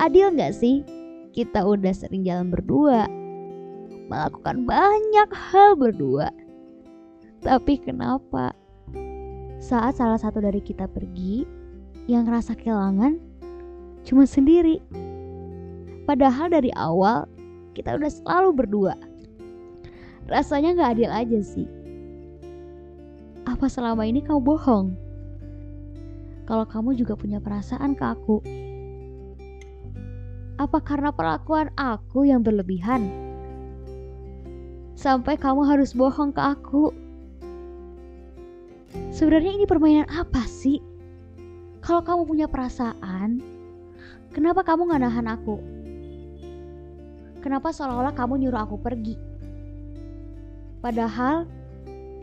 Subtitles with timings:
[0.00, 0.80] Adil nggak sih?
[1.36, 3.04] Kita udah sering jalan berdua,
[4.08, 6.32] melakukan banyak hal berdua.
[7.44, 8.56] Tapi kenapa
[9.60, 11.44] saat salah satu dari kita pergi,
[12.08, 13.20] yang ngerasa kehilangan
[14.08, 14.80] cuma sendiri.
[16.08, 17.28] Padahal dari awal
[17.76, 18.94] kita udah selalu berdua.
[20.26, 21.68] Rasanya gak adil aja sih.
[23.44, 24.96] Apa selama ini kamu bohong?
[26.48, 28.40] Kalau kamu juga punya perasaan ke aku.
[30.60, 33.08] Apa karena perlakuan aku yang berlebihan?
[34.92, 36.92] Sampai kamu harus bohong ke aku.
[39.08, 40.84] Sebenarnya ini permainan apa sih?
[41.80, 43.40] Kalau kamu punya perasaan,
[44.36, 45.56] kenapa kamu gak nahan aku?
[47.40, 49.16] Kenapa seolah-olah kamu nyuruh aku pergi?
[50.84, 51.48] Padahal,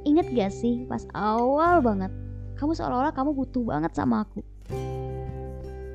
[0.05, 2.13] inget gak sih pas awal banget,
[2.53, 4.45] kamu seolah-olah kamu butuh banget sama aku.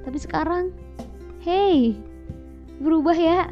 [0.03, 0.75] Tapi sekarang,
[1.47, 1.95] hey,
[2.83, 3.47] berubah ya.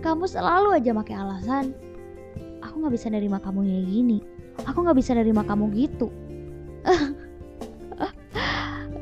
[0.00, 1.72] Kamu selalu aja pakai alasan,
[2.60, 4.18] aku gak bisa nerima kamu kayak gini.
[4.62, 6.08] Aku nggak bisa nerima kamu gitu.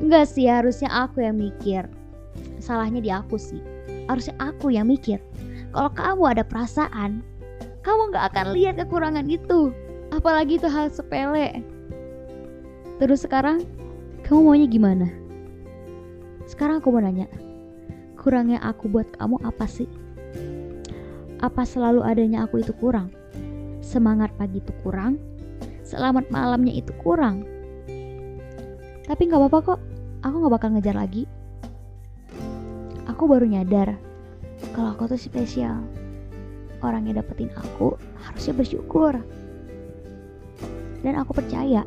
[0.03, 1.85] Enggak sih harusnya aku yang mikir.
[2.57, 3.61] Salahnya di aku sih.
[4.09, 5.21] Harusnya aku yang mikir.
[5.73, 7.25] Kalau kamu ada perasaan
[7.83, 9.75] Kamu gak akan lihat kekurangan itu.
[10.15, 11.59] Apalagi itu hal sepele.
[13.03, 13.67] Terus sekarang
[14.23, 15.11] Kamu maunya gimana?
[16.47, 17.27] Sekarang aku mau nanya
[18.23, 19.91] Kurangnya aku buat kamu apa sih?
[21.43, 23.11] Apa selalu adanya aku itu kurang?
[23.83, 25.19] Semangat pagi itu kurang?
[25.93, 27.45] selamat malamnya itu kurang.
[29.03, 29.79] Tapi nggak apa-apa kok,
[30.25, 31.29] aku nggak bakal ngejar lagi.
[33.05, 33.93] Aku baru nyadar
[34.73, 35.83] kalau aku tuh spesial.
[36.83, 39.13] Orang yang dapetin aku harusnya bersyukur.
[41.03, 41.85] Dan aku percaya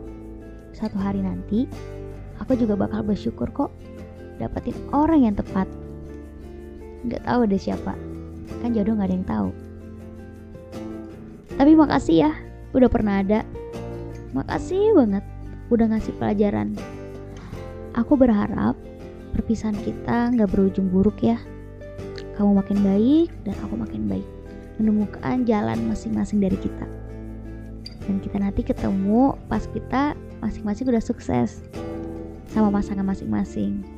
[0.76, 1.64] satu hari nanti
[2.36, 3.72] aku juga bakal bersyukur kok
[4.38, 5.66] dapetin orang yang tepat.
[7.06, 7.94] Nggak tahu deh siapa,
[8.60, 9.48] kan jodoh nggak ada yang tahu.
[11.56, 12.32] Tapi makasih ya,
[12.74, 13.46] udah pernah ada
[14.36, 15.24] Makasih banget
[15.72, 16.76] udah ngasih pelajaran.
[17.96, 18.76] Aku berharap
[19.32, 21.40] perpisahan kita nggak berujung buruk ya.
[22.36, 24.28] Kamu makin baik dan aku makin baik.
[24.76, 26.84] Menemukan jalan masing-masing dari kita.
[28.04, 30.12] Dan kita nanti ketemu pas kita
[30.44, 31.64] masing-masing udah sukses
[32.52, 33.95] sama pasangan masing-masing.